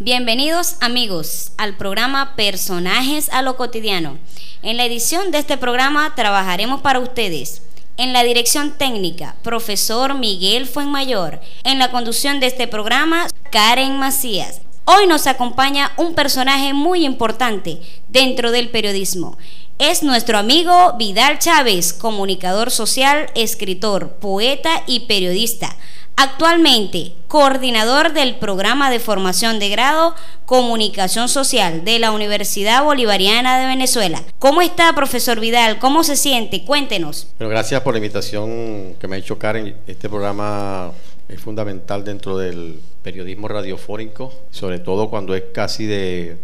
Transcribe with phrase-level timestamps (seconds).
[0.00, 4.18] Bienvenidos amigos al programa Personajes a lo cotidiano.
[4.60, 7.62] En la edición de este programa trabajaremos para ustedes.
[7.96, 11.40] En la dirección técnica, profesor Miguel Fuenmayor.
[11.62, 14.62] En la conducción de este programa, Karen Macías.
[14.84, 19.38] Hoy nos acompaña un personaje muy importante dentro del periodismo.
[19.78, 25.76] Es nuestro amigo Vidal Chávez, comunicador social, escritor, poeta y periodista
[26.16, 30.14] Actualmente, coordinador del programa de formación de grado
[30.46, 34.22] Comunicación Social de la Universidad Bolivariana de Venezuela.
[34.38, 35.80] ¿Cómo está, profesor Vidal?
[35.80, 36.64] ¿Cómo se siente?
[36.64, 37.28] Cuéntenos.
[37.38, 39.76] Bueno, gracias por la invitación que me ha hecho Karen.
[39.88, 40.92] Este programa
[41.28, 46.36] es fundamental dentro del periodismo radiofónico, sobre todo cuando es casi de,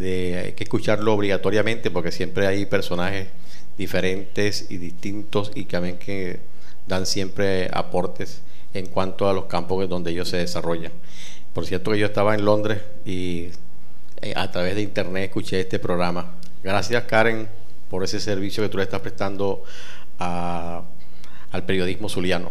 [0.00, 3.28] de hay que escucharlo obligatoriamente porque siempre hay personajes
[3.76, 6.40] diferentes y distintos y que, que
[6.86, 8.40] dan siempre aportes
[8.74, 10.92] en cuanto a los campos donde ellos se desarrollan.
[11.52, 13.48] Por cierto que yo estaba en Londres y
[14.20, 16.34] eh, a través de internet escuché este programa.
[16.62, 17.48] Gracias Karen
[17.88, 19.62] por ese servicio que tú le estás prestando
[20.18, 22.50] al periodismo zuliano.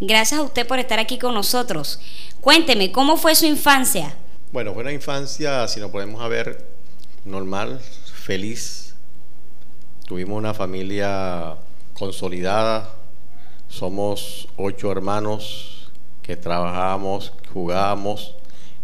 [0.00, 2.00] Gracias a usted por estar aquí con nosotros.
[2.40, 4.16] Cuénteme, ¿cómo fue su infancia?
[4.52, 6.66] Bueno, fue una infancia, si nos podemos ver,
[7.24, 7.80] normal,
[8.14, 8.94] feliz.
[10.06, 11.56] Tuvimos una familia
[11.94, 12.90] consolidada,
[13.72, 15.90] somos ocho hermanos
[16.22, 18.34] que trabajábamos, jugábamos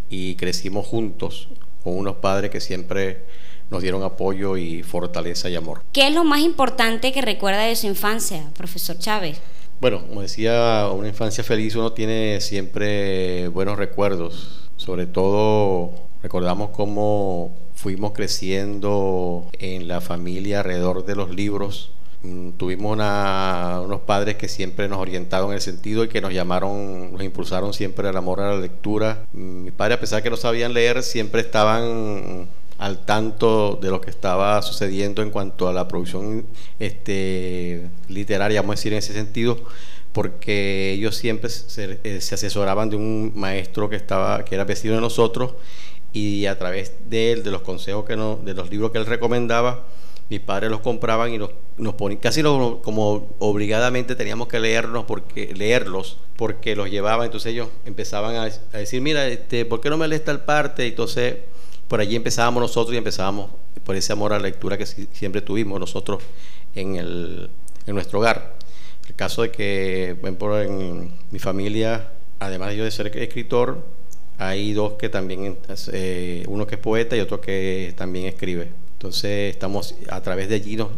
[0.08, 1.48] y crecimos juntos
[1.84, 3.22] con unos padres que siempre
[3.70, 5.83] nos dieron apoyo y fortaleza y amor.
[5.92, 9.41] ¿Qué es lo más importante que recuerda de su infancia, profesor Chávez?
[9.78, 14.70] Bueno, como decía, una infancia feliz uno tiene siempre buenos recuerdos.
[14.77, 21.91] Sobre todo recordamos cómo fuimos creciendo en la familia alrededor de los libros
[22.22, 27.12] Mm, tuvimos unos padres que siempre nos orientaron en el sentido y que nos llamaron,
[27.12, 29.27] nos impulsaron siempre al amor a la lectura.
[29.33, 33.91] Mm, mis padres, a pesar de que no sabían leer, siempre estaban al tanto de
[33.91, 36.47] lo que estaba sucediendo en cuanto a la producción
[36.78, 39.59] este, literaria, vamos a decir en ese sentido,
[40.12, 45.00] porque ellos siempre se, eh, asesoraban de un maestro que estaba, que era vecino de
[45.00, 45.54] nosotros,
[46.12, 49.06] y a través de él, de los consejos que no, de los libros que él
[49.06, 49.84] recomendaba,
[50.31, 56.19] mis padres los compraban y nos, ponían, casi como obligadamente teníamos que leernos porque, leerlos
[56.37, 58.44] porque los llevaban, entonces ellos empezaban a,
[58.78, 60.87] decir, mira, este, ¿por qué no me lees tal parte?
[60.87, 61.37] Entonces,
[61.89, 63.50] por allí empezábamos nosotros y empezábamos
[63.84, 66.22] por ese amor a la lectura que siempre tuvimos nosotros
[66.75, 67.50] en, el,
[67.87, 68.56] en nuestro hogar.
[69.09, 73.83] El caso de que, por en mi familia, además de yo de ser escritor,
[74.37, 75.56] hay dos que también,
[75.93, 78.69] eh, uno que es poeta y otro que también escribe.
[78.98, 80.91] Entonces estamos a través de allí nos,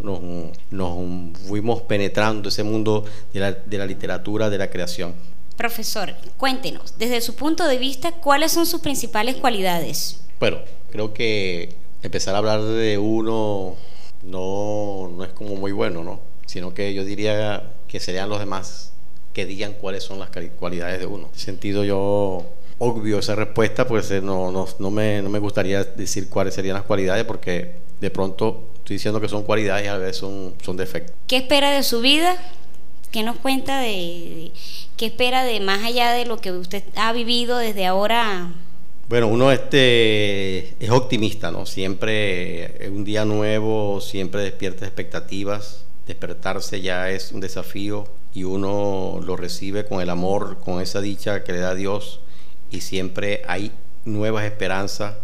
[0.71, 5.15] nos, fuimos penetrando ese mundo de la, de la literatura, de la creación.
[5.59, 10.19] Profesor, cuéntenos, desde su punto de vista, ¿cuáles son sus principales cualidades?
[10.41, 13.77] Bueno, creo que empezar a hablar de uno
[14.23, 16.21] no, no es como muy bueno, ¿no?
[16.47, 18.93] Sino que yo diría que serían los demás
[19.35, 21.27] que digan cuáles son las cualidades de uno.
[21.27, 22.47] En ese sentido yo
[22.79, 26.75] obvio esa respuesta, pues eh, no, no, no, me, no me gustaría decir cuáles serían
[26.75, 30.77] las cualidades porque de pronto estoy diciendo que son cualidades y a veces son, son
[30.77, 31.15] defectos.
[31.27, 32.37] ¿Qué espera de su vida?
[33.11, 34.53] ¿Qué nos cuenta de,
[34.97, 38.53] qué espera de más allá de lo que usted ha vivido desde ahora?
[39.09, 41.67] Bueno, uno este es optimista, ¿no?
[41.67, 45.85] Siempre un día nuevo, siempre despierta expectativas.
[46.07, 51.43] Despertarse ya es un desafío y uno lo recibe con el amor, con esa dicha
[51.43, 52.21] que le da Dios
[52.71, 53.73] y siempre hay
[54.05, 55.15] nuevas esperanzas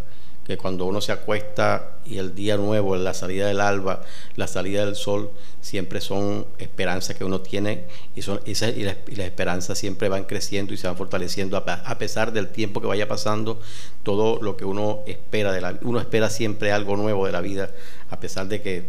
[0.46, 4.02] que cuando uno se acuesta y el día nuevo, la salida del alba,
[4.36, 7.84] la salida del sol, siempre son esperanzas que uno tiene
[8.14, 8.96] y, son, y, las
[9.26, 13.60] esperanzas siempre van creciendo y se van fortaleciendo a, pesar del tiempo que vaya pasando,
[14.04, 17.72] todo lo que uno espera de la uno espera siempre algo nuevo de la vida,
[18.10, 18.84] a pesar de que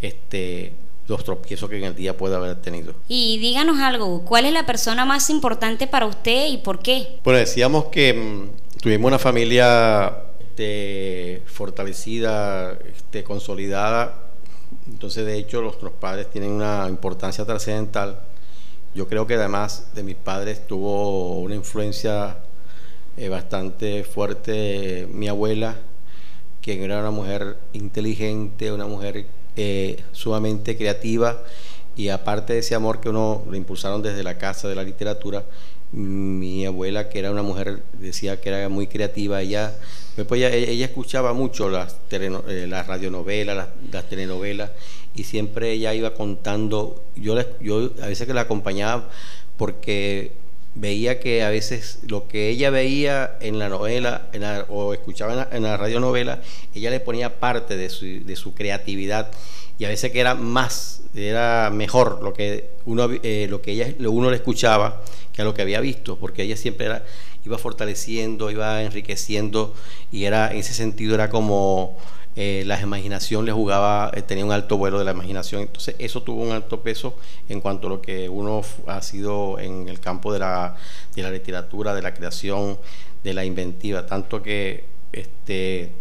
[0.00, 0.72] este
[1.08, 2.94] los tropiezos que en el día puede haber tenido.
[3.06, 7.20] Y díganos algo, ¿cuál es la persona más importante para usted y por qué?
[7.22, 10.25] Bueno, decíamos que mm, tuvimos una familia
[10.56, 14.22] este, fortalecida, este, consolidada.
[14.86, 18.20] Entonces, de hecho, nuestros padres tienen una importancia trascendental.
[18.94, 22.38] Yo creo que además de mis padres tuvo una influencia
[23.18, 25.76] eh, bastante fuerte mi abuela,
[26.62, 29.26] quien era una mujer inteligente, una mujer
[29.56, 31.42] eh, sumamente creativa
[31.96, 35.44] y aparte de ese amor que uno le impulsaron desde la casa de la literatura,
[35.92, 39.74] mi abuela, que era una mujer, decía que era muy creativa, ella
[40.16, 44.70] Después ella, escuchaba mucho las, eh, las radionovelas, las, telenovelas,
[45.14, 49.10] y siempre ella iba contando, yo, yo a veces que la acompañaba
[49.56, 50.32] porque
[50.74, 54.28] veía que a veces lo que ella veía en la novela
[54.68, 56.40] o escuchaba en la, en la, radionovela,
[56.74, 59.30] ella le ponía parte de su, de su, creatividad
[59.78, 63.94] y a veces que era más, era mejor lo que uno, eh, lo que ella,
[64.08, 65.02] uno le escuchaba
[65.32, 67.04] que a lo que había visto, porque ella siempre era,
[67.46, 69.74] iba fortaleciendo, iba enriqueciendo
[70.10, 71.96] y era en ese sentido era como
[72.34, 76.22] eh, la imaginación le jugaba, eh, tenía un alto vuelo de la imaginación, entonces eso
[76.22, 77.14] tuvo un alto peso
[77.48, 80.76] en cuanto a lo que uno ha sido en el campo de la,
[81.14, 82.78] de la literatura, de la creación,
[83.24, 85.92] de la inventiva, tanto que este,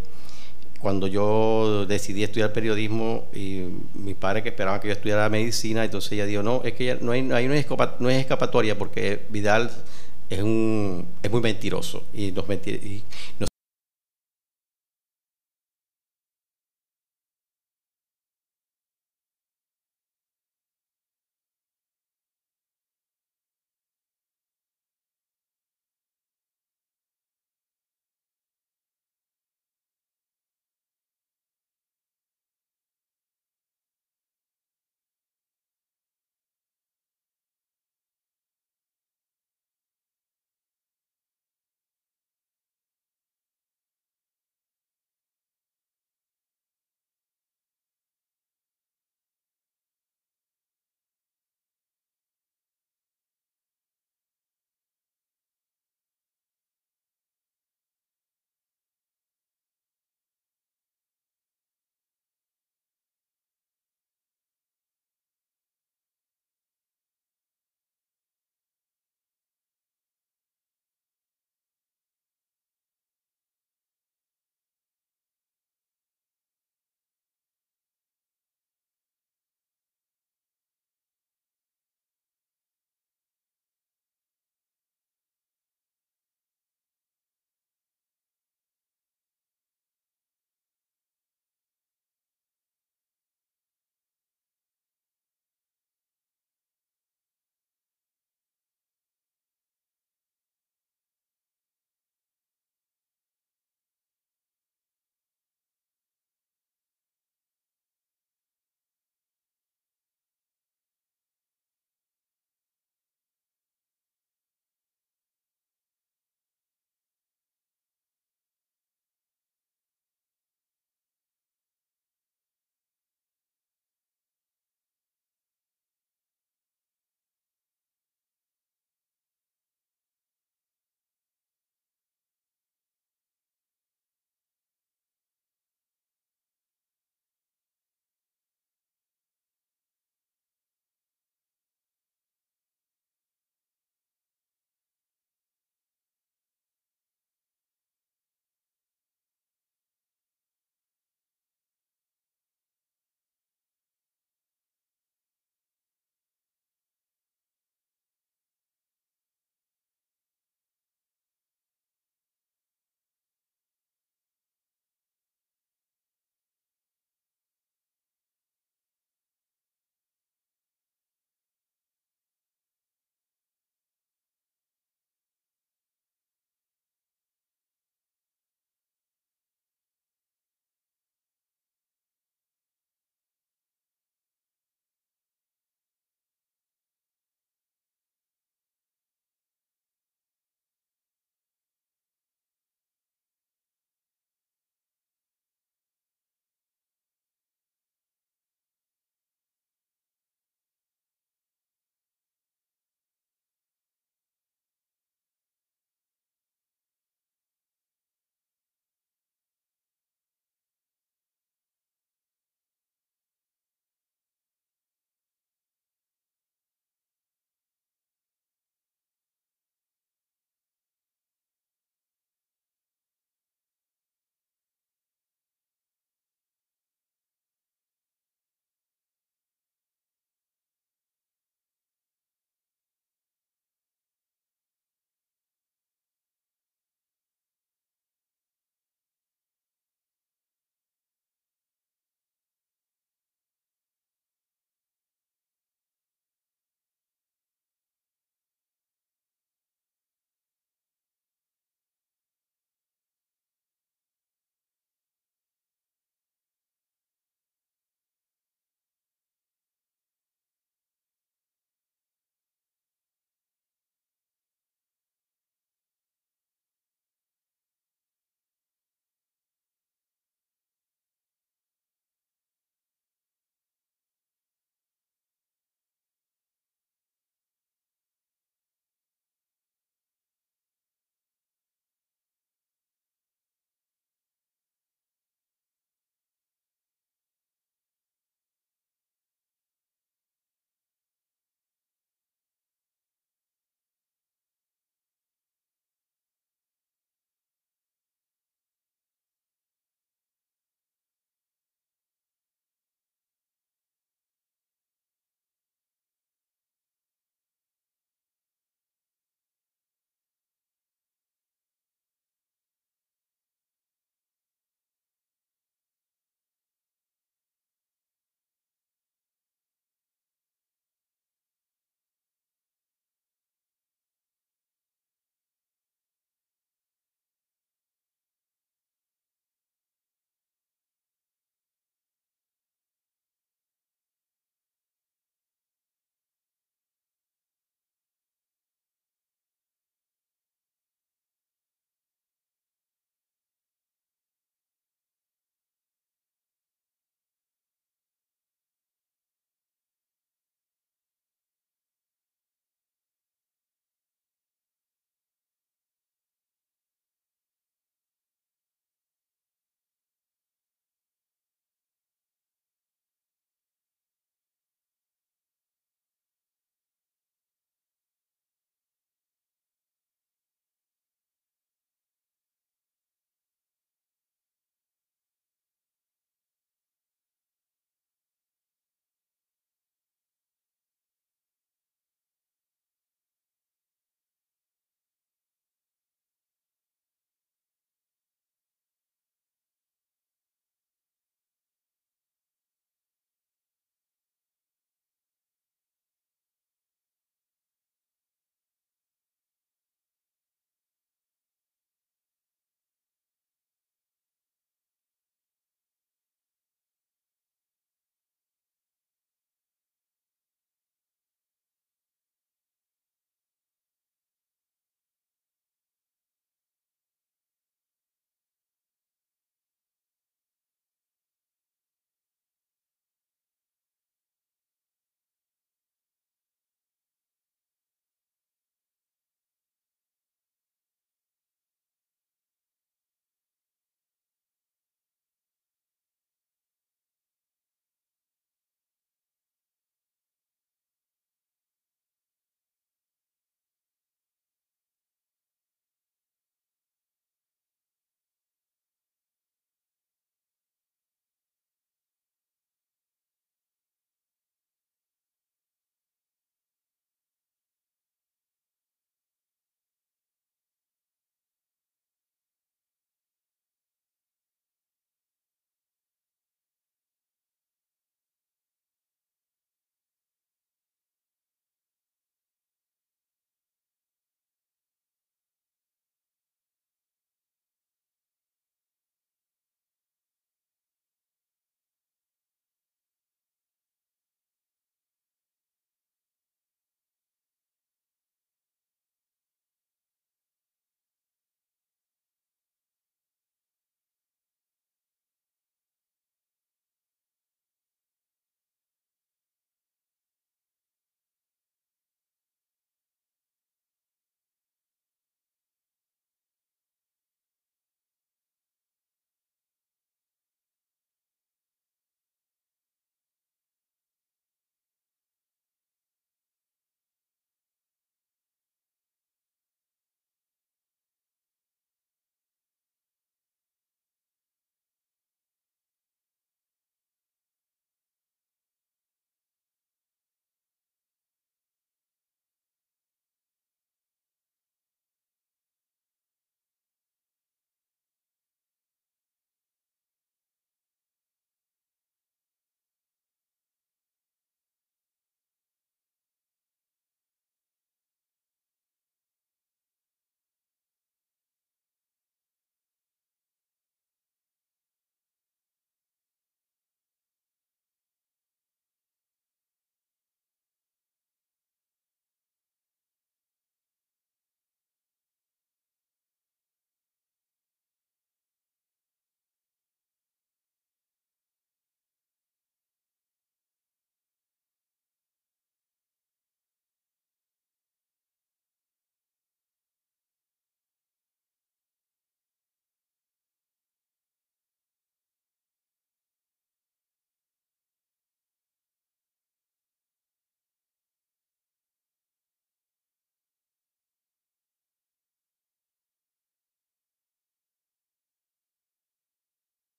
[0.80, 3.64] cuando yo decidí estudiar periodismo y
[3.94, 7.14] mi padre que esperaba que yo estudiara medicina, entonces ella dijo, no, es que no
[7.14, 9.72] hay, no hay, no hay escapatoria porque Vidal
[10.30, 13.04] es, un, es muy mentiroso y nos, mentir, y
[13.40, 13.50] nos